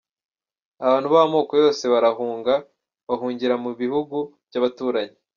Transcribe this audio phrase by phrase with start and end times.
[0.85, 2.53] Abantu b’amoko yose barahunga,
[3.07, 5.15] bahungira mu bihugu by’abaturanyi.